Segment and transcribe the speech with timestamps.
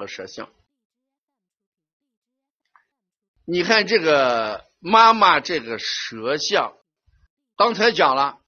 [0.00, 0.50] 个舌象。
[3.44, 6.76] 你看这个妈妈这个舌象，
[7.54, 8.40] 刚才讲了，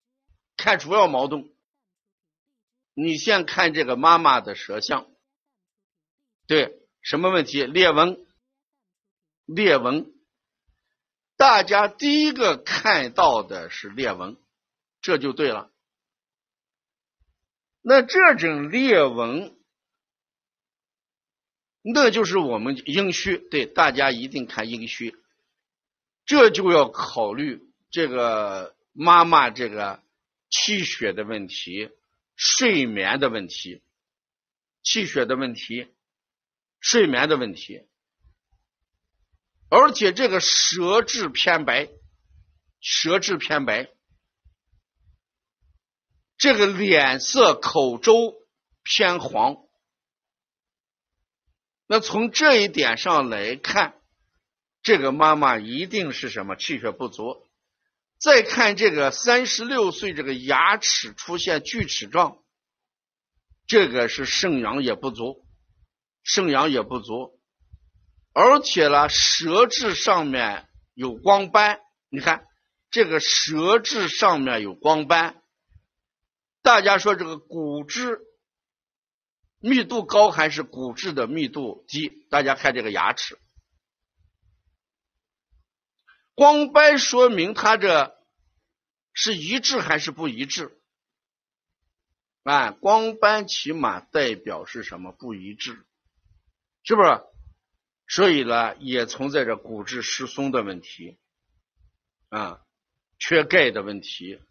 [0.57, 1.49] 看主要矛盾。
[2.95, 5.07] 你先看这个妈妈的舌象，
[6.47, 7.65] 对，什么问题？
[7.65, 8.27] 裂纹，
[9.47, 10.13] 裂纹。
[11.37, 14.37] 大家第一个看到的是裂纹，
[15.01, 15.71] 这就对了。
[17.81, 19.57] 那这种裂纹，
[21.83, 23.37] 那就是我们阴虚。
[23.37, 25.15] 对，大家一定看阴虚，
[26.25, 30.03] 这就要考虑这个妈妈这个
[30.51, 31.91] 气血的问题。
[32.35, 33.83] 睡眠的问题，
[34.83, 35.87] 气血的问题，
[36.81, 37.83] 睡眠的问题，
[39.69, 41.89] 而且这个舌质偏白，
[42.81, 43.91] 舌质偏白，
[46.39, 48.35] 这个脸色口周
[48.83, 49.57] 偏黄，
[51.93, 53.97] 那从这一点上来看，
[54.83, 57.47] 这个妈妈一定是什么气血不足。
[58.19, 62.39] 再看这个三十六岁，这个牙齿出现锯齿状，
[63.67, 65.45] 这个是肾阳也不足，
[66.25, 67.39] 肾阳也不足，
[68.33, 71.79] 而且呢，舌质上面有光斑。
[72.09, 72.47] 你看
[72.91, 75.43] 这个舌质上面有光斑，
[76.63, 78.19] 大家说这个骨质
[79.63, 82.27] 密度高还是骨质的密度低？
[82.29, 83.39] 大家看这个牙齿。
[86.35, 88.19] 光斑说明它这
[89.13, 90.77] 是一致还是不一致？
[92.43, 95.13] 啊，光斑起码代表是什么？
[95.13, 95.87] 不一致，
[96.83, 97.23] 是不是？
[98.09, 101.19] 所以呢，也存在着骨质疏松的问题，
[102.31, 102.61] 啊，
[103.19, 104.43] 缺钙的问题，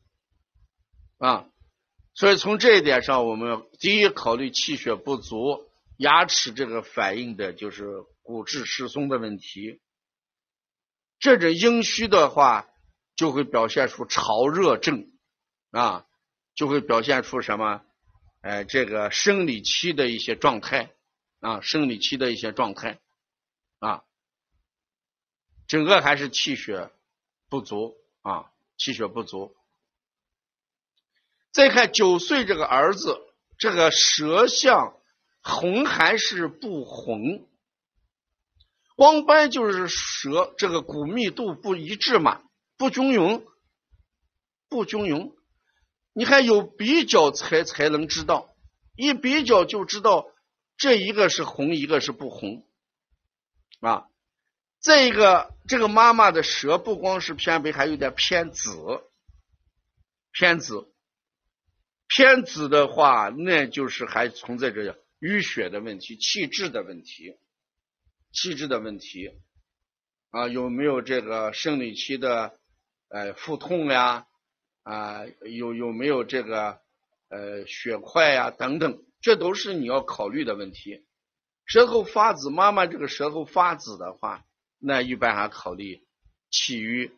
[1.18, 1.50] 啊，
[2.14, 9.82] 所以从这一点上，我们第一考虑气血不足，牙齿这个反映的就是骨质疏松的问题。
[11.20, 12.68] 这种阴虚的话，
[13.16, 15.12] 就会表现出潮热症
[15.72, 16.06] 啊，
[16.54, 17.82] 就会表现出什么？
[18.42, 20.92] 哎，这个生理期的一些状态
[21.40, 23.00] 啊，生理期的一些状态
[23.80, 24.04] 啊，
[25.68, 26.92] 整个还是气血
[27.50, 29.56] 不足啊，气血不足。
[31.52, 33.20] 再看九岁这个儿子，
[33.58, 34.98] 这个舌象
[35.42, 37.48] 红还是不红？
[38.96, 42.44] 光斑就是舌这个骨密度不一致嘛，
[42.78, 43.46] 不均匀，
[44.70, 45.34] 不均匀。
[46.14, 48.54] 你还有比较才才能知道，
[48.96, 50.28] 一比较就知道
[50.78, 52.66] 这一个是红，一个是不红
[53.80, 54.08] 啊。
[54.80, 59.04] 再一个，这个妈妈的舌不光是偏白，还有点偏紫，
[60.32, 60.91] 偏紫，
[62.14, 67.38] 偏紫的话，那就是还存在着淤血的问题、气滞的问题。
[68.34, 69.32] 气滞的问题
[70.30, 72.60] 啊，有没有这个生理期的
[73.08, 74.28] 呃腹痛呀？
[74.84, 76.82] 啊，有有没有这个
[77.30, 78.52] 呃血块呀？
[78.52, 81.06] 等等，这都是你要考虑的问题。
[81.66, 84.44] 舌头发紫，妈妈这个舌头发紫的话，
[84.80, 86.04] 那一般还考虑
[86.50, 87.14] 气瘀。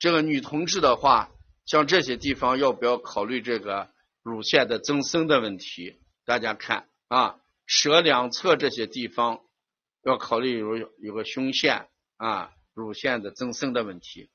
[0.00, 1.30] 这个女同志的话，
[1.64, 3.91] 像这些地方要不要考虑这个
[4.22, 6.00] 乳腺的增生的问题？
[6.24, 9.42] 大家看啊，舌两侧这些地方。
[10.04, 14.30] 要考虑有有个胸腺啊，乳腺的增生的问题。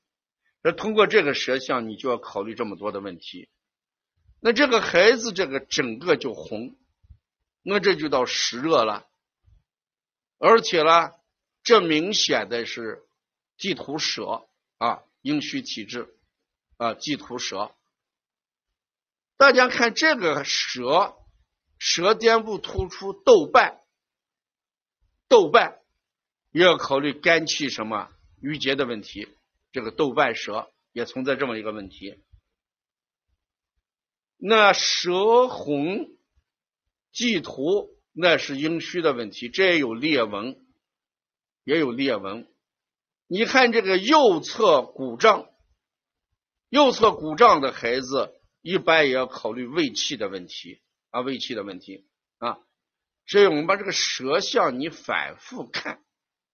[0.62, 3.50] 那通过这个舌象，你就要考虑这么多的问题。
[4.40, 6.78] 那这个孩子这个整个就红，
[7.62, 9.06] 那这就到湿热了。
[10.38, 11.12] 而且呢，
[11.62, 13.06] 这明显的是
[13.58, 16.16] 地图舌啊，阴虚体质
[16.78, 17.74] 啊，地图舌。
[19.38, 21.16] 大家看这个舌，
[21.78, 23.80] 舌尖部突出豆瓣。
[25.28, 25.78] 豆瓣
[26.50, 28.10] 也要考虑肝气什么
[28.40, 29.28] 郁结的问题，
[29.70, 32.18] 这个豆瓣舌也存在这么一个问题。
[34.36, 36.08] 那舌红
[37.12, 40.66] 忌图，那是阴虚的问题，这也有裂纹，
[41.62, 42.50] 也有裂纹。
[43.28, 45.48] 你看这个右侧鼓胀，
[46.70, 52.06] 右侧鼓胀的孩子，一般也要考虑胃气的问题啊，胃气的问题
[52.38, 52.58] 啊。
[53.26, 56.02] 所以我们把这个舌象你反复看，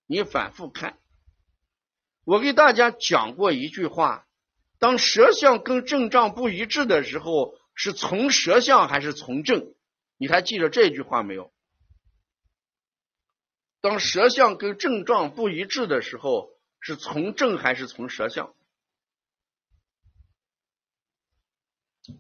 [0.07, 0.99] 你反复看。
[2.25, 4.27] 我给大家讲过一句话：
[4.79, 9.75] 当舌象跟症状不一致的时候，是从舌象还是从症？
[10.17, 11.53] 你还记得这句话没有？
[13.81, 16.51] 当舌象跟症状不一致的时候，
[16.81, 18.55] 是从症还是从舌象？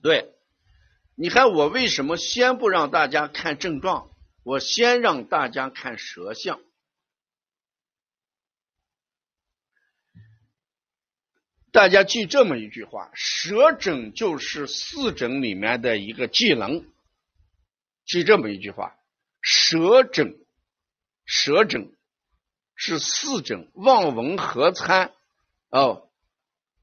[0.03, 0.35] 对，
[1.15, 4.11] 你看我为什么先不让大家看症状？
[4.43, 6.61] 我先让大家看舌象。
[11.73, 16.85] 大家记这么一句话：舌诊就是四诊里面的一个技能。
[18.05, 18.95] 记这么一句话：
[19.41, 20.39] 舌诊，
[21.25, 21.97] 舌诊
[22.77, 25.15] 是四诊望闻合参
[25.71, 26.11] 哦，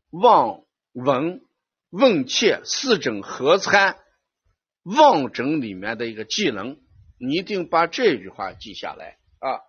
[0.10, 1.46] 望闻
[1.92, 4.00] 问切四诊合参
[4.82, 6.80] 望诊里面的一个技能，
[7.20, 9.62] 你一定把这句话记下来啊！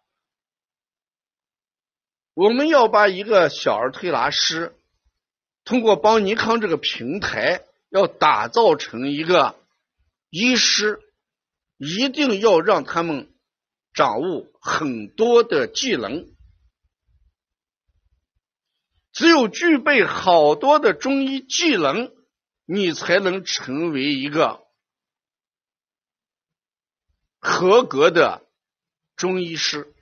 [2.32, 4.74] 我们要把一个小儿推拿师。
[5.64, 9.54] 通过帮尼康这个平台，要打造成一个
[10.30, 11.00] 医师，
[11.76, 13.32] 一定要让他们
[13.92, 16.26] 掌握很多的技能。
[19.12, 22.12] 只有具备好多的中医技能，
[22.64, 24.66] 你才能成为一个
[27.38, 28.46] 合格的
[29.16, 29.92] 中医师。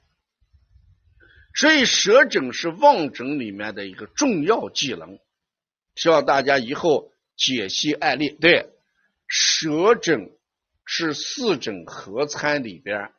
[1.55, 5.19] 所以，舌诊是望诊里面的一个重要技能。
[5.97, 8.71] 希望大家以后解析案例，对
[9.27, 10.31] 舌诊
[10.85, 13.13] 是四诊合参里边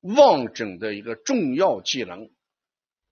[0.00, 2.28] 望诊的一个重要技能。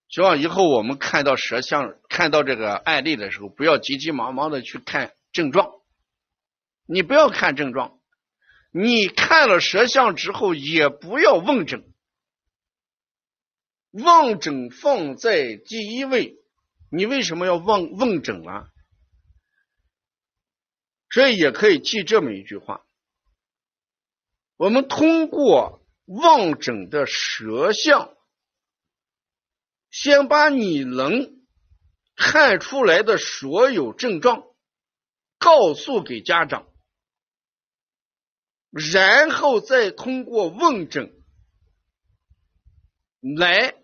[0.09, 5.73] 希望以后我们看到舌象、看到这个案例的时候，不要急急忙忙的去看症状。
[6.87, 7.99] 你不要看症状，
[8.71, 11.93] 你看了舌象之后，也不要问诊。
[13.91, 16.37] 望诊放在第一位，
[16.91, 18.69] 你为什么要问问诊啊？
[21.11, 22.85] 所以也可以记这么一句话：
[24.57, 28.16] 我们通过望诊的舌象，
[29.99, 31.41] 先把你能
[32.15, 34.45] 看出来的所有症状
[35.39, 36.69] 告诉给家长，
[38.71, 41.15] 然后再通过问诊
[43.39, 43.75] 来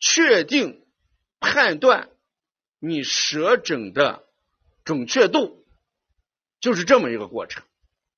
[0.00, 0.84] 确定
[1.38, 2.10] 判断
[2.80, 4.24] 你舌诊的
[4.82, 5.64] 准确度。
[6.58, 7.62] 就是这么一个过程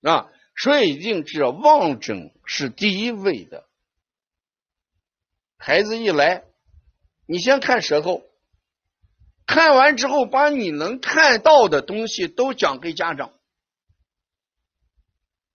[0.00, 3.68] 啊，所以一定知道望诊是第一位的。
[5.58, 6.46] 孩子一来，
[7.32, 8.26] 你先看舌头，
[9.46, 13.32] 看完之后，把你能看到的东西都讲给家长。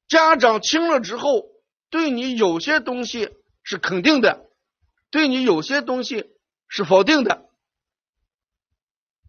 [0.08, 1.44] 家长听了之后，
[1.92, 3.30] 对你有些东西
[3.62, 4.50] 是肯定的，
[5.12, 6.26] 对你有些东西
[6.68, 7.48] 是否定的。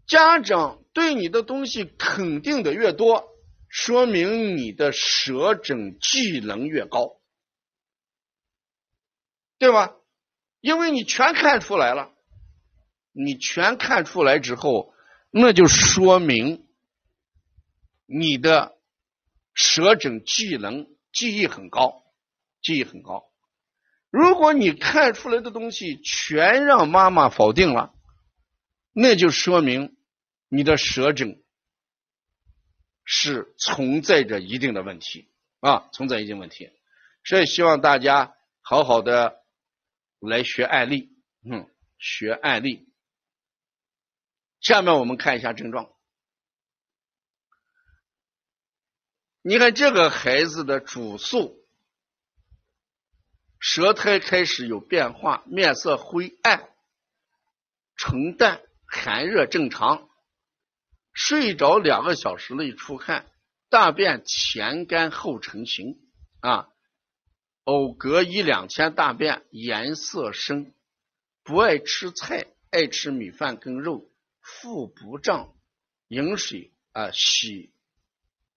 [0.06, 3.28] 家长对你的东西肯定的越多。
[3.68, 7.20] 说明你的舌诊技能越高，
[9.58, 9.96] 对吧？
[10.62, 12.14] 因为你全看出来了，
[13.12, 14.94] 你全看出来之后，
[15.30, 16.66] 那就说明
[18.06, 18.76] 你的
[19.54, 22.02] 舌诊技能记忆很高，
[22.62, 23.30] 记忆很高。
[24.10, 27.94] 如果你看出来的东西全让妈妈否定了，
[28.92, 29.96] 那就说明
[30.48, 31.42] 你的舌诊。
[33.10, 36.70] 是存在着一定的问题啊，存在一定问题，
[37.24, 39.38] 所以希望大家好好的
[40.20, 41.08] 来学案例，
[41.42, 41.66] 嗯，
[41.98, 42.87] 学案例。
[44.60, 45.90] 下面我们看一下症状。
[49.42, 51.64] 你看这个孩子的主诉，
[53.58, 56.68] 舌苔开始有变化，面色灰暗，
[57.96, 60.08] 唇淡，寒热正常。
[61.12, 63.30] 睡着两个小时内出汗，
[63.68, 65.98] 大便前干后成型
[66.40, 66.68] 啊，
[67.64, 70.74] 偶隔一两天大便，颜色深，
[71.42, 74.07] 不爱吃菜，爱吃米饭跟肉，
[74.48, 75.54] 腹不胀，
[76.08, 77.72] 饮水啊喜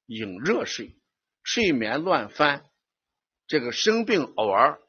[0.05, 0.95] 饮热水，
[1.43, 2.65] 睡眠乱翻，
[3.45, 4.79] 这个生病偶尔，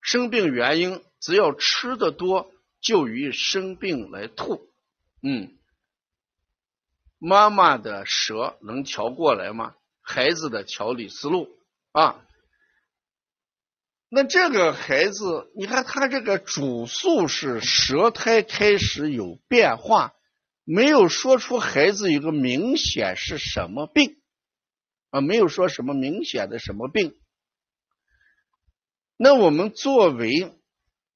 [0.00, 4.70] 生病原因只要吃的多，就与生病来吐，
[5.22, 5.54] 嗯。
[7.20, 9.74] 妈妈的舌能调过来吗？
[10.00, 11.48] 孩子的调理思路
[11.90, 12.24] 啊，
[14.08, 20.14] 那这个孩子，你看他这个主诉是舌苔开始有变化，
[20.70, 24.20] 没有说出孩子有个明显是什么病
[25.10, 27.18] 啊，没有说什么明显的什么病。
[29.16, 30.52] 那我们作为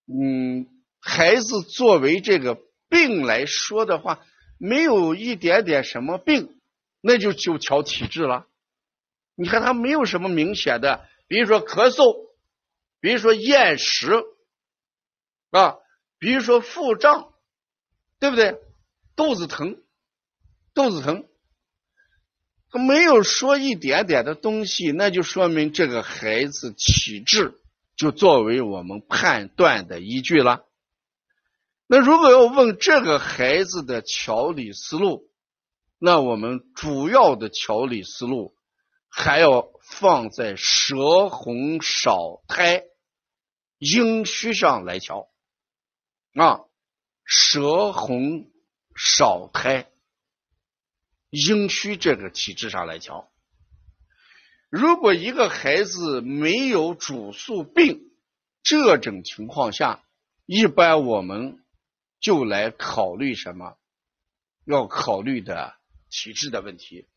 [0.06, 0.66] 嗯
[1.00, 4.24] 孩子作为这个病来说的话。
[4.64, 6.60] 没有一点点什么病，
[7.00, 8.46] 那就就调体质了。
[9.34, 12.30] 你看他没有什么明显的，比如说咳嗽，
[13.00, 14.22] 比如说厌食
[15.50, 15.78] 啊，
[16.20, 17.34] 比如说腹胀，
[18.20, 18.56] 对不对？
[19.14, 19.82] 肚子疼，
[20.74, 21.26] 肚子疼，
[22.70, 27.60] 他没有说一点点的东西，那就说明这个孩子体质
[27.96, 30.64] 就作为我们判断的依据了。
[31.86, 35.28] 那如果要问这个孩子的调理思路，
[35.98, 38.54] 那我们主要的调理思路
[39.10, 42.84] 还要放在舌红少苔、
[43.78, 45.28] 阴虚上来调
[46.34, 46.60] 啊，
[47.26, 48.50] 舌红
[49.04, 49.90] 少开、
[51.28, 53.32] 阴虚这个体质上来调。
[54.70, 58.12] 如果一个孩子没有主诉病，
[58.62, 60.04] 这种情况下，
[60.46, 61.64] 一般我们
[62.20, 63.76] 就来考虑什么？
[64.64, 65.74] 要考虑的
[66.08, 67.08] 体质的问题，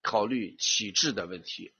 [0.00, 1.74] 考虑体质的问题。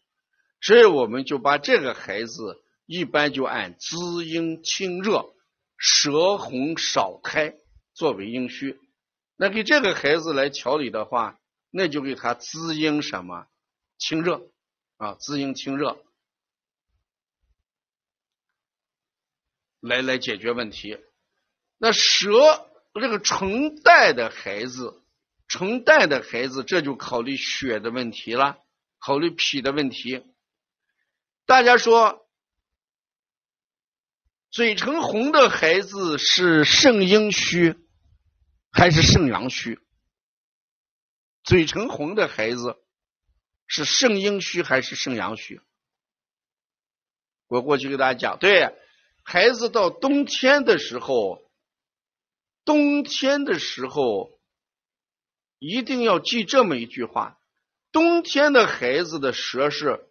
[0.61, 5.35] 所以我们就把这个孩子一般就按滋阴清热、
[5.79, 7.55] 舌红少苔
[7.95, 8.79] 作为阴虚。
[9.37, 11.39] 那给这个孩子来调理的话，
[11.71, 13.47] 那就给他滋阴什么？
[13.99, 14.49] 清热。
[14.97, 16.01] 啊，滋阴清热，
[19.81, 20.97] 来来解决问题。
[21.79, 25.03] 那舌这个成带的孩子，
[25.49, 28.61] 成带的孩子，这就考虑血的问题了，
[29.01, 30.25] 考虑脾的问题。
[31.45, 32.25] 大家说，
[34.49, 37.77] 嘴唇红的孩子是肾阴虚
[38.75, 39.81] 还是肾阳虚？
[41.43, 42.77] 嘴唇红的孩子。
[43.67, 45.63] 是肾阴虚还是肾阳虚？
[47.49, 48.77] 我过去给大家讲，对
[49.23, 51.43] 孩子到冬天的时候，
[52.67, 54.39] 冬天的时候
[55.59, 57.41] 一定要记这么一句话：
[57.91, 60.07] 冬天的孩子的舌是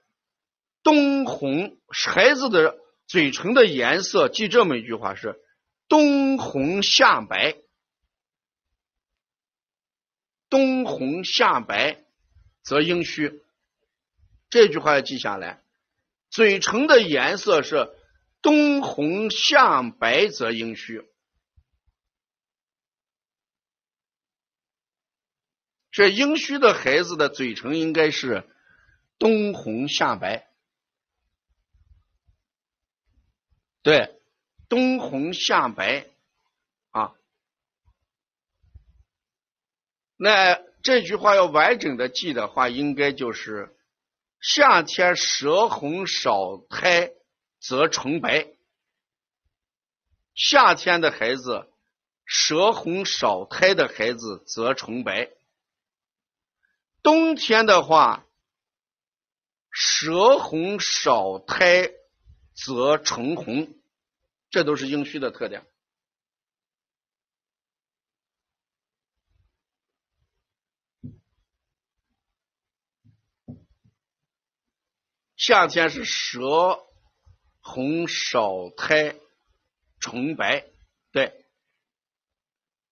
[0.81, 5.39] 冬红，孩子的嘴唇的颜色记这么一句话是
[5.87, 7.55] 冬红夏白，
[10.53, 12.05] 冬红夏白
[12.61, 13.43] 则阴虚。
[14.51, 15.63] 这句话要记下来，
[16.29, 17.89] 嘴唇的颜色是
[18.43, 21.09] 冬红夏白则阴虚，
[25.89, 28.47] 这阴虚的孩子的嘴唇应该是
[29.17, 30.47] 冬红夏白，
[33.81, 34.21] 对，
[34.69, 36.05] 冬红夏白
[36.91, 37.15] 啊，
[40.23, 43.75] 那这句话要完整的记的话，应该就是。
[44.39, 47.11] 夏天舌红少苔
[47.59, 48.47] 则唇白，
[50.33, 51.69] 夏天的孩子
[52.25, 55.29] 舌红少苔的孩子则唇白。
[57.01, 58.25] 冬天的话，
[59.71, 61.91] 舌红少苔
[62.53, 63.73] 则唇红，
[64.49, 65.65] 这都是阴虚的特点。
[75.45, 76.85] 夏天是舌
[77.59, 79.17] 红少苔
[79.99, 80.65] 唇白，
[81.11, 81.43] 对，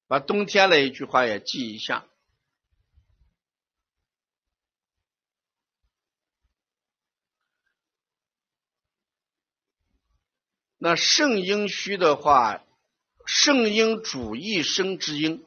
[0.05, 2.05] 把冬天那一句话也记一下。
[10.77, 12.65] 那肾阴虚的话，
[13.25, 15.45] 肾阴主一生之阴，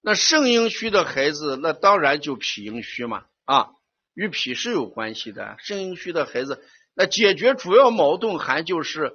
[0.00, 3.74] 那肾阴虚的孩子，那当然就脾阴虚嘛，啊。
[4.18, 6.60] 与脾是有关系的，肾阴虚的孩子，
[6.92, 9.12] 那解决主要矛盾还就是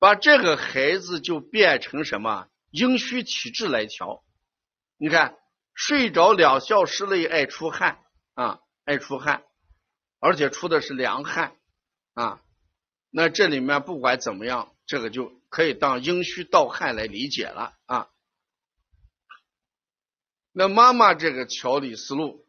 [0.00, 4.24] 把这个孩子就变成什么阴虚体质来调。
[4.96, 5.38] 你看，
[5.74, 8.00] 睡着两小时内爱出汗
[8.34, 9.44] 啊，爱出汗，
[10.18, 11.54] 而且出的是凉汗
[12.14, 12.42] 啊，
[13.10, 18.08] 那这里面不管怎么样，这个就可以当阴虚盗汗来理解了啊。
[20.50, 22.44] 那妈妈这个调理思路。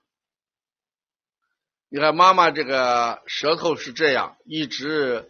[1.89, 5.29] 你看，妈妈这个舌头是这样，一直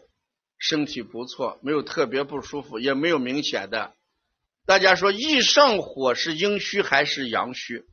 [0.57, 3.95] 身体不错，没有特别不舒服，也没有明显的。
[4.65, 7.85] 大家说，易上火是阴虚还是阳虚？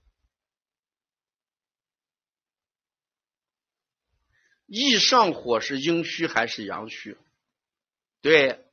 [4.67, 7.19] 易上火是阴虚还是阳虚？
[8.23, 8.65] 对，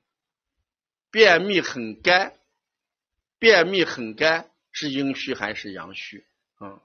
[1.12, 2.40] 便秘很干，
[3.40, 6.26] 便秘很干是阴虚还是阳虚？
[6.62, 6.82] 嗯。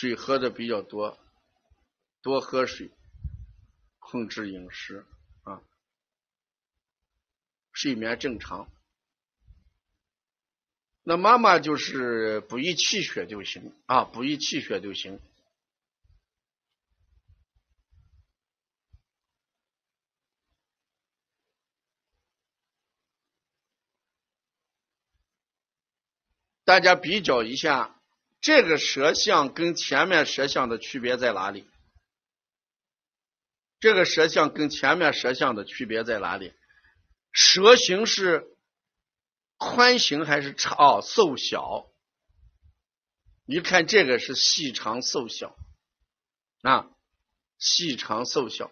[0.00, 1.18] 水喝的比较多，
[2.22, 2.90] 多喝水，
[3.98, 5.04] 控制饮食
[5.42, 5.60] 啊，
[7.70, 8.72] 睡眠正常。
[11.02, 15.20] 那妈妈就是补益气血就行啊，补益气血就行。
[26.64, 27.99] 大家比较一下。
[28.40, 31.66] 这个舌象跟前面舌象的区别在哪里？
[33.78, 36.54] 这个舌象跟前面舌象的区别在哪里？
[37.32, 38.44] 舌形是
[39.56, 40.76] 宽形还是长？
[40.76, 41.86] 哦，瘦小。
[43.44, 45.56] 你看这个是细长瘦小
[46.62, 46.88] 啊，
[47.58, 48.70] 细长瘦小。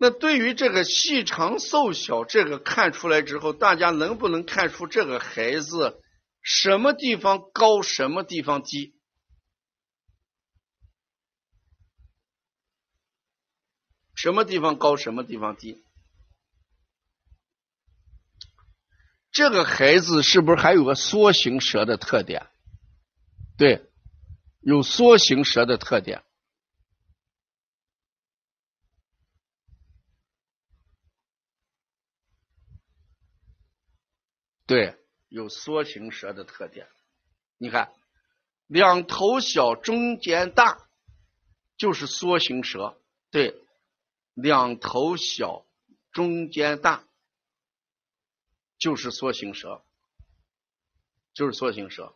[0.00, 6.00] 那对于这个细长瘦小这个看出来之后，大家能不能看出这个孩子
[6.40, 8.94] 什么地方高，什么地方低？
[14.14, 15.82] 什么地方高，什么地方低？
[19.32, 22.48] 这个孩子是不是还有个缩形舌的特点？
[23.56, 23.84] 对，
[24.60, 26.24] 有缩形舌的特点。
[34.68, 34.98] 对，
[35.28, 36.88] 有缩形舌的特点。
[37.56, 37.90] 你看，
[38.66, 40.86] 两头小，中间大，
[41.78, 43.00] 就是缩形舌。
[43.30, 43.64] 对，
[44.34, 45.64] 两头小，
[46.12, 47.02] 中间大，
[48.78, 49.82] 就是缩形舌，
[51.32, 52.14] 就是缩形舌。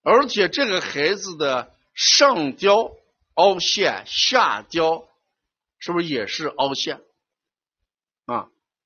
[0.00, 2.96] 而且这个孩子的上雕
[3.34, 5.06] 凹陷，下雕
[5.78, 7.04] 是不是也是凹陷？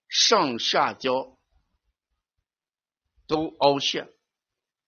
[0.09, 1.37] 上下雕
[3.27, 4.09] 都凹陷，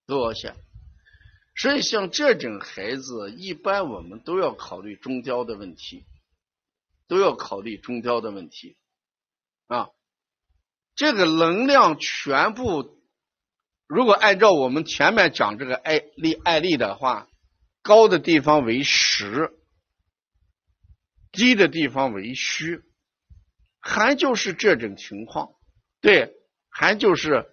[0.06, 0.56] 都凹陷，
[1.56, 6.04] 所以像这种孩子，一般我们都要考虑中雕的问题，
[7.08, 8.76] 都要考虑中雕的问题
[9.66, 9.88] 啊。
[10.94, 13.00] 这个能量全部，
[13.87, 17.28] 如果按照我们前面讲这个案例案例的话，
[17.82, 19.52] 高的地方为实，
[21.32, 22.82] 低的地方为虚。
[23.80, 25.54] 还就是这种情况，
[26.00, 26.35] 对，
[26.68, 27.47] 还就是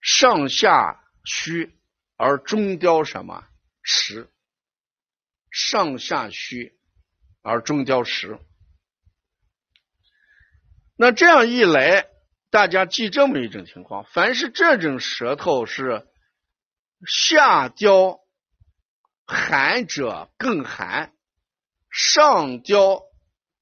[0.00, 1.78] 上下虚
[2.16, 3.46] 而中雕什么
[3.82, 4.30] 实，
[5.50, 6.78] 上下虚
[7.42, 8.38] 而中雕实。
[10.96, 12.06] 那这样一来，
[12.50, 16.06] 大家记这么一种情况：凡是这种舌头是
[17.06, 18.20] 下雕
[19.26, 21.12] 寒者更寒，
[21.90, 23.02] 上雕。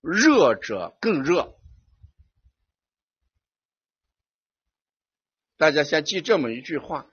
[0.01, 1.55] 热者更热，
[5.57, 7.07] 大家先记这么一句话：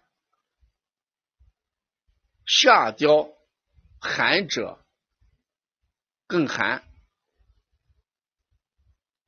[2.46, 3.30] 下雕
[4.00, 4.82] 寒者
[6.28, 6.88] 更寒，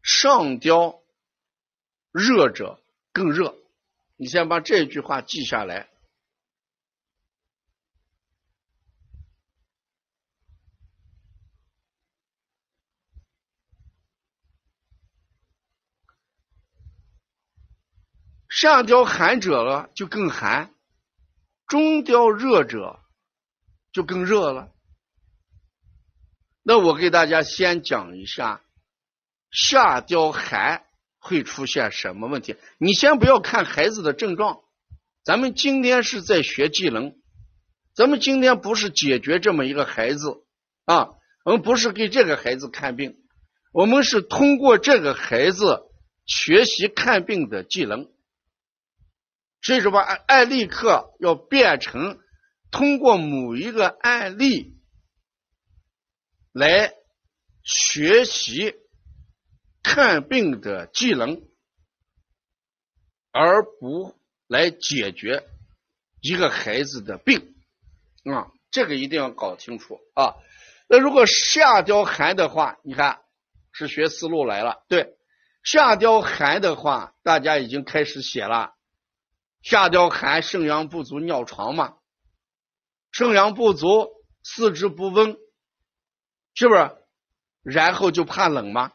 [0.02, 1.02] 上雕
[2.12, 3.58] 热者更热。
[4.15, 5.88] 你先把这句话记下来。
[18.62, 20.74] 上雕寒者了就更寒，
[21.65, 23.00] 中雕热者
[23.93, 24.69] 就更热了。
[26.62, 28.62] 那我给大家先讲一下
[29.50, 30.84] 下雕寒
[31.19, 32.58] 会出现什么问题。
[32.78, 34.60] 你先不要看孩子的症状，
[35.24, 37.15] 咱们今天是在学技能，
[37.93, 40.43] 咱们今天不是解决这么一个孩子
[40.84, 41.12] 啊，
[41.45, 43.15] 我们不是给这个孩子看病，
[43.72, 45.84] 我们是通过这个孩子
[46.26, 48.10] 学习看病的技能。
[49.62, 52.19] 所以说，把案例课要变成
[52.72, 54.78] 通过某一个案例
[56.54, 56.93] 来
[57.63, 58.76] 学习
[59.84, 61.41] 看病的技能，
[63.32, 64.15] 而不
[64.48, 65.48] 来解决
[66.22, 67.56] 一个孩子的病
[68.24, 68.52] 啊！
[68.72, 70.36] 这个一定要搞清楚啊！
[70.88, 73.22] 那如果下雕寒的话，你看
[73.72, 74.84] 是学思路来了。
[74.88, 75.17] 对，
[75.63, 78.74] 下雕寒的话，大家已经开始写了。
[79.62, 81.98] 下焦寒，肾阳不足，尿床嘛。
[83.12, 84.08] 肾阳不足，
[84.41, 85.38] 四肢不温，
[86.54, 86.95] 是不是？
[87.62, 88.93] 然后就怕冷吗？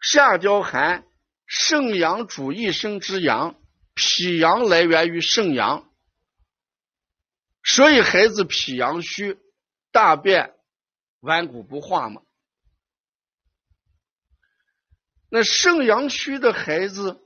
[0.00, 1.06] 下焦寒，
[1.46, 3.54] 肾阳主一生之阳，
[3.94, 5.88] 脾阳来源于肾阳，
[7.62, 9.38] 所以孩子脾阳虚，
[9.92, 10.54] 大便
[11.20, 12.22] 顽固不化嘛。
[15.28, 17.22] 那肾阳虚的孩子。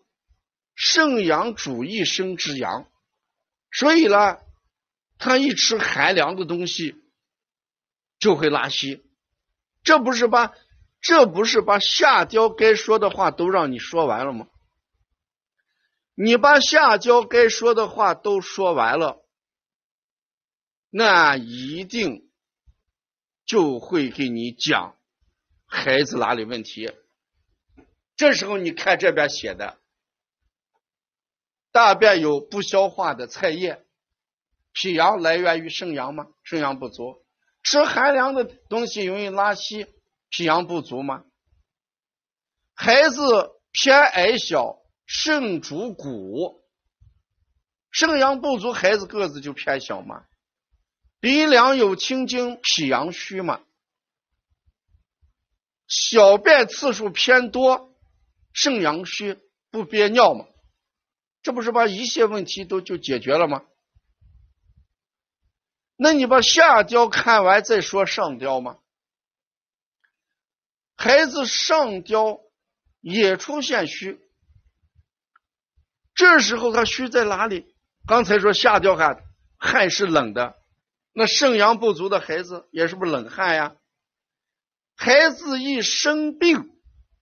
[0.82, 2.90] 肾阳主一生之阳，
[3.70, 4.38] 所以呢，
[5.18, 6.94] 他一吃寒凉的东西
[8.18, 9.04] 就会拉稀。
[9.82, 10.54] 这不是把
[11.02, 14.48] 这不是把下焦该说的话都让你说完了吗？
[16.14, 19.22] 你把下焦该说的话都说完了，
[20.88, 22.30] 那一定
[23.44, 24.96] 就会给你讲
[25.66, 26.90] 孩子哪里问题。
[28.16, 29.79] 这时候你看这边写的，
[31.72, 33.84] 大便有不消化的菜叶，
[34.72, 36.26] 脾阳来源于肾阳吗？
[36.42, 37.24] 肾阳不足，
[37.62, 39.86] 吃寒凉的东西容易拉稀，
[40.28, 41.24] 脾阳不足吗？
[42.74, 43.20] 孩子
[43.72, 46.64] 偏矮小，肾主骨，
[47.90, 50.24] 肾阳不足，孩子个子就偏小吗？
[51.20, 53.60] 鼻梁有青筋，脾阳虚吗？
[55.86, 57.94] 小便次数偏多，
[58.52, 59.38] 肾阳虚
[59.70, 60.46] 不憋尿吗？
[61.42, 63.62] 这不是把一切问题都就解决了吗？
[65.96, 68.78] 那你把下焦看完再说上焦吗？
[70.96, 72.40] 孩子上焦
[73.00, 74.20] 也出现虚，
[76.14, 77.74] 这时候他虚在哪里？
[78.06, 79.22] 刚才说下焦汗
[79.58, 80.56] 汗是冷的。
[81.12, 83.76] 那肾阳不足的孩子也是不是冷汗呀？
[84.94, 86.70] 孩子一生病，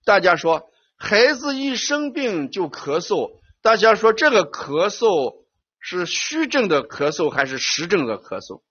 [0.05, 5.45] 大家说孩子一生病就咳嗽，大家说这个咳嗽
[5.79, 8.63] 是虚症的咳嗽还是实症的咳嗽？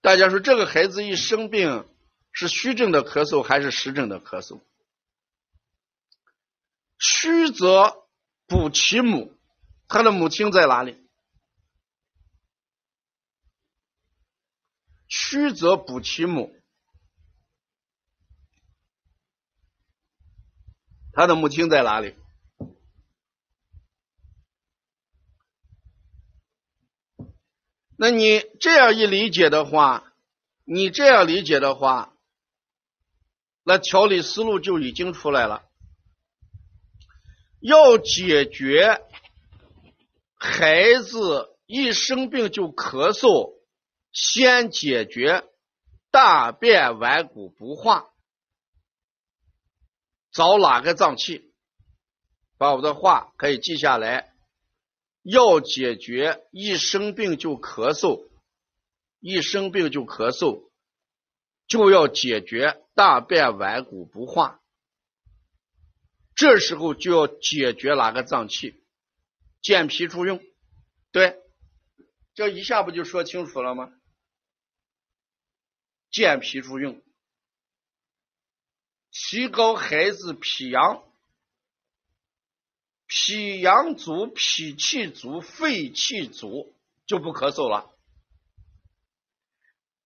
[0.00, 1.88] 大家说这个孩子一生病
[2.32, 4.60] 是虚症的咳嗽还是实症的咳嗽？
[6.98, 8.04] 虚则。
[8.48, 9.36] 补其母，
[9.88, 11.04] 他的母亲在哪里？
[15.08, 16.54] 虚则补其母，
[21.16, 22.14] 他的母亲在哪里？
[27.96, 30.12] 那你这样一理解的话，
[30.64, 32.14] 你这样理解的话，
[33.64, 35.64] 那调理思路就已经出来了。
[37.60, 39.02] 要解决
[40.34, 43.54] 孩子一生病就咳嗽，
[44.12, 45.44] 先解决
[46.10, 48.10] 大便顽固不化。
[50.36, 51.50] 找哪个脏器？
[52.58, 54.34] 把我的话可以记下来。
[55.22, 58.28] 要解决一生病就咳嗽，
[59.18, 60.68] 一生病就咳嗽，
[61.66, 64.60] 就要解决大便顽固不化。
[66.34, 68.84] 这时候就要解决哪个脏器？
[69.62, 70.38] 健脾助运，
[71.12, 71.40] 对，
[72.34, 73.90] 这一下不就说清楚了吗？
[76.10, 77.02] 健脾助运，
[79.18, 81.02] 提高孩子脾阳，
[83.06, 86.74] 脾阳足、脾气足、肺气足，
[87.06, 87.90] 就不咳嗽了。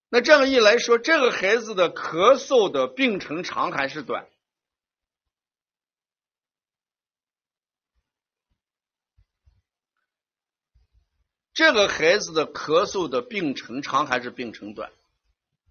[0.08, 4.28] 那这样一来说，这个孩子的咳嗽的病程长还是短？
[11.52, 14.92] 这个孩子的咳嗽的病程长还是病程短？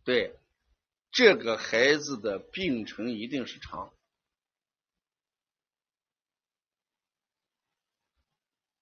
[0.04, 0.39] 对，
[1.12, 3.94] 这个孩子的病程一定是长。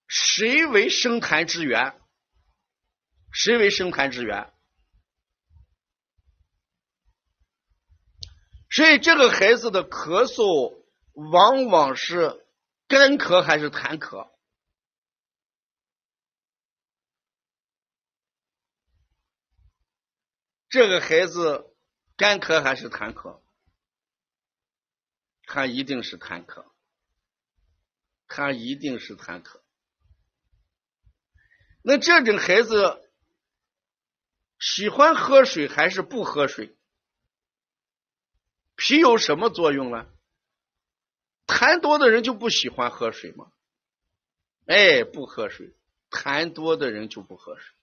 [0.06, 2.00] 谁为生痰之源？
[3.32, 4.52] 谁为生痰之源？
[8.70, 12.46] 所以这个孩子的咳嗽往往是
[12.86, 14.30] 干咳还是痰咳？
[20.68, 21.74] 这个孩子
[22.18, 23.40] 干咳还是痰咳？
[25.44, 26.66] 他一定是痰咳，
[28.26, 29.60] 他一定是痰咳。
[31.80, 33.08] 那这种孩子
[34.58, 36.76] 喜欢喝水还是不喝水？
[38.74, 40.08] 脾有什么作用呢？
[41.46, 43.52] 痰多的人就不喜欢喝水吗？
[44.66, 45.72] 哎，不喝水，
[46.10, 47.77] 痰多的人就不喝水。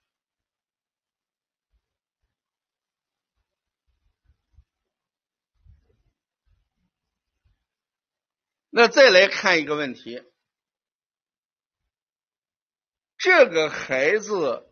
[8.77, 10.21] 那再来看一个问题，
[13.17, 14.67] 这个孩子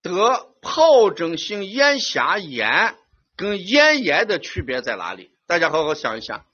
[0.00, 2.96] 得疱疹性咽峡炎
[3.36, 5.36] 跟咽炎的区别在哪里？
[5.44, 6.46] 大家好好想一想，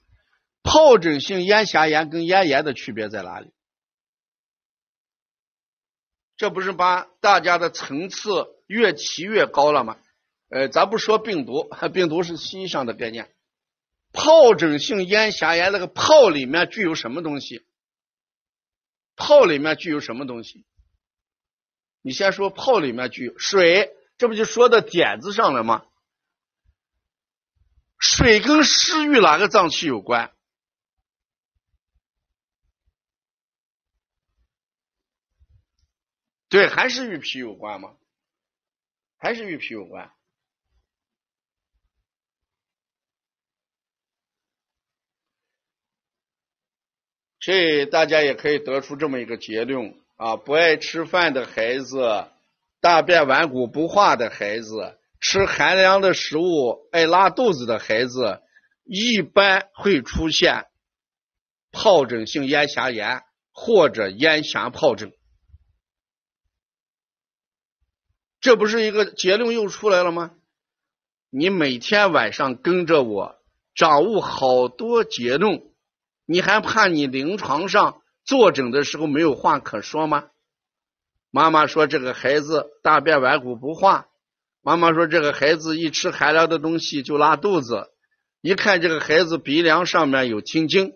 [0.61, 3.53] 疱疹性咽峡炎跟咽炎的区别在哪里？
[6.35, 9.97] 这不是把大家的层次越提越高了吗？
[10.49, 13.32] 呃，咱不说病毒，病毒是西医上的概念。
[14.13, 17.65] 疱疹性咽峡炎，那个疱里面具有什么东西？
[19.17, 20.65] 疱里面具有什么东西？
[22.01, 25.85] 你先说疱里面具有水，这不就说到点子上了吗？
[27.97, 30.31] 水跟湿与哪个脏器有关？
[36.49, 37.95] 对，还是与脾有关吗？
[39.17, 40.13] 还是与脾有关？
[47.43, 52.27] 所以大家也可以得出这么一个结论啊：不爱吃饭的孩子，
[52.79, 58.41] 大便顽固不化的孩子，吃寒凉的食物爱拉肚子的孩子，
[58.85, 60.67] 一般会出现
[61.73, 65.11] 疱疹性咽峡炎或者咽峡疱疹。
[68.39, 70.31] 这不是一个结论又出来了吗？
[71.29, 73.35] 你每天晚上跟着我，
[73.75, 75.72] 掌握好多结论。
[76.33, 80.29] 你还怕你临床上坐诊的时候没有话可说吗？
[81.29, 84.07] 妈妈说这个孩子大便顽固不化，
[84.63, 87.91] 妈妈说这个孩子一吃寒凉的东西就拉肚子，
[88.41, 90.93] 一看这个孩子鼻梁上面有青筋，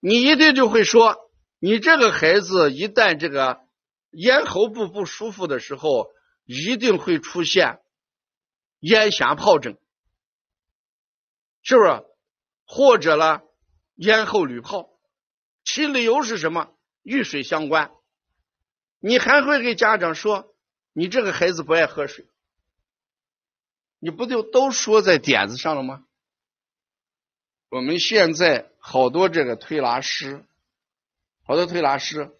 [0.00, 1.16] 你一定就会说，
[1.60, 3.60] 你这个孩子一旦这个
[4.10, 6.08] 咽喉部不舒服的时候，
[6.44, 7.78] 一定会出现
[8.80, 9.78] 咽峡疱疹，
[11.62, 12.02] 是不是？
[12.66, 13.42] 或者呢？
[13.96, 14.88] 咽后滤泡，
[15.64, 16.70] 其理由是什么？
[17.02, 17.90] 遇水相关。
[18.98, 20.54] 你还会给家长说，
[20.92, 22.26] 你这个孩子不爱喝水，
[23.98, 26.04] 你不就都说在点子上了吗？
[27.68, 30.44] 我们现在好多这个推拿师，
[31.44, 32.30] 好多推拿师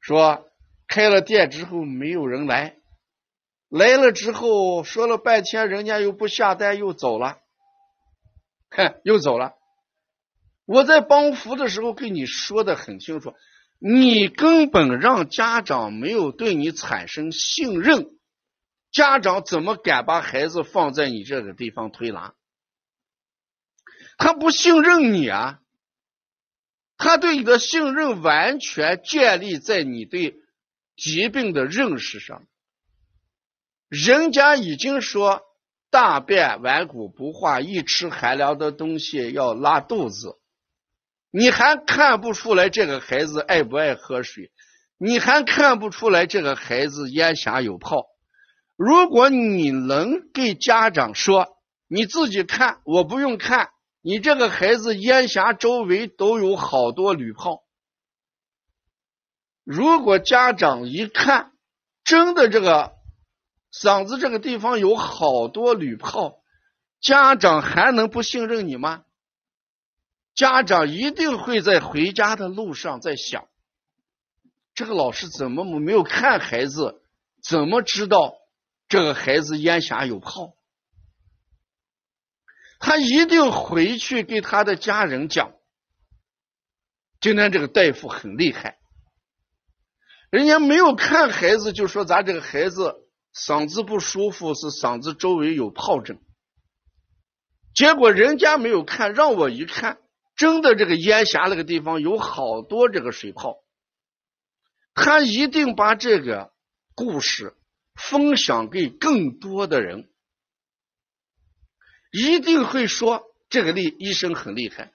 [0.00, 0.48] 说
[0.86, 2.76] 开了店之后没有人来，
[3.68, 7.40] 来了之后说了半天，人家又不下单，又走了，
[8.70, 9.54] 哼， 又走了。
[10.66, 13.34] 我在帮扶的时候跟你说的很清楚，
[13.78, 18.06] 你根本让家长没有对你产生信任，
[18.90, 22.34] 家长怎么敢把孩子放在你这个地方推拿？
[24.16, 25.60] 他不信任你啊，
[26.96, 30.36] 他对你的信任完全建立在你对
[30.96, 32.46] 疾病的认识上。
[33.88, 35.42] 人家已经说
[35.90, 40.38] 大便顽固不化，一吃寒凉的东西要拉肚子。
[41.36, 44.52] 你还看不出来这个孩子爱不爱喝水？
[44.98, 48.06] 你还看不出来这个孩子咽峡有泡？
[48.76, 51.48] 如果你能给家长说，
[51.88, 53.70] 你自己看，我不用看，
[54.00, 57.64] 你这个孩子咽峡周围都有好多铝泡。
[59.64, 61.50] 如果家长一看，
[62.04, 62.92] 真的这个
[63.72, 66.36] 嗓子这个地方有好多铝泡，
[67.00, 69.03] 家长还能不信任你吗？
[70.34, 73.48] 家长一定会在回家的路上在想：
[74.74, 77.00] 这个老师怎么没有看孩子？
[77.42, 78.34] 怎么知道
[78.88, 80.56] 这个孩子咽峡有泡？
[82.80, 85.52] 他一定回去给他的家人讲：
[87.20, 88.78] 今天这个大夫很厉害，
[90.30, 92.96] 人家没有看孩子就说咱这个孩子
[93.32, 96.18] 嗓子不舒服，是嗓子周围有疱疹。
[97.74, 99.98] 结果人家没有看，让我一看。
[100.36, 103.62] 真的，这个咽峡那个地方有好多这个水泡，
[104.94, 106.52] 他一定把这个
[106.94, 107.54] 故事
[107.94, 110.10] 分享给更多的人，
[112.10, 114.92] 一定会说这个厉医生很厉害，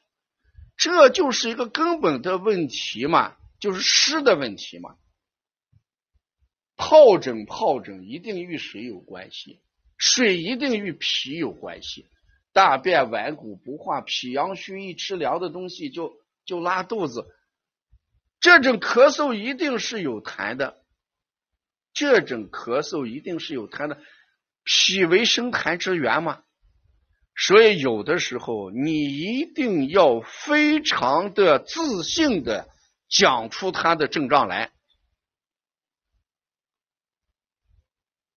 [0.75, 4.97] 这就是一个根本的问题嘛，就是湿的问题嘛。
[6.75, 9.59] 疱疹，疱疹一定与水有关系，
[9.97, 12.05] 水一定与脾有关系。
[12.59, 16.11] 大便顽固不化，脾阳虚，一吃凉的东西就
[16.43, 17.25] 就拉肚子。
[18.41, 20.83] 这种咳嗽一定是有痰的，
[21.93, 23.97] 这种咳嗽一定是有痰的。
[24.65, 26.43] 脾为生痰之源嘛，
[27.33, 32.67] 所以有的时候你一定要非常的自信的
[33.07, 34.73] 讲出他的症状来。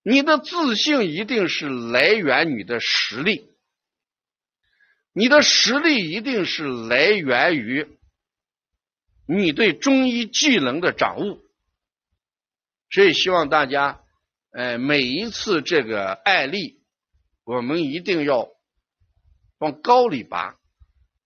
[0.04, 3.48] 你的自信一定是来源你的实力。
[5.14, 7.87] 你的实力一定是来源于
[9.27, 11.38] 你对中医技能的掌握，
[12.90, 14.03] 所以希望大家，
[14.53, 16.83] 呃，每一次这个案例，
[17.44, 18.48] 我们一定要
[19.59, 20.59] 往高里拔，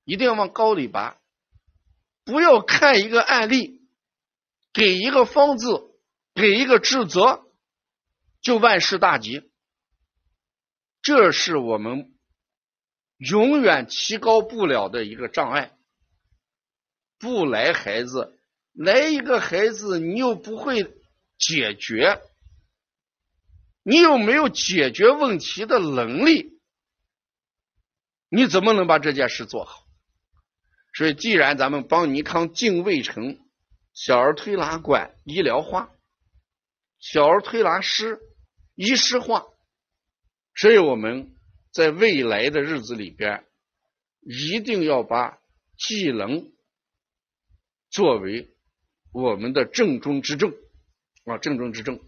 [0.05, 1.19] 一定要往高里拔，
[2.25, 3.89] 不要看一个案例，
[4.73, 5.95] 给一个方子，
[6.35, 7.45] 给一个治则，
[8.43, 9.49] 就万事大吉，
[11.03, 12.16] 这是我们。
[13.19, 15.75] 永远提高不了的一个障碍，
[17.19, 18.39] 不来孩子，
[18.75, 20.85] 来一个孩子，你又不会
[21.39, 22.21] 解决，
[23.83, 26.61] 你有没有解决问题的能力？
[28.29, 29.87] 你怎么能把这件事做好？
[30.93, 33.39] 所以，既然咱们帮尼康进卫城
[33.95, 35.91] 小儿推拿馆医疗化，
[36.99, 38.21] 小儿推拿师
[38.75, 39.47] 医师化，
[40.55, 41.36] 所以我们。
[41.77, 43.45] 在未来的日子里边，
[44.23, 45.39] 一定要把
[45.77, 46.51] 技能
[47.91, 48.49] 作为
[49.13, 50.55] 我们的正中之重
[51.27, 52.01] 啊，正中之重。